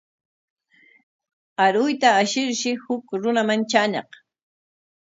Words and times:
Aruyta 1.63 2.09
ashirshi 2.21 2.69
huk 2.83 3.05
runaman 3.21 3.61
traañaq. 3.69 4.09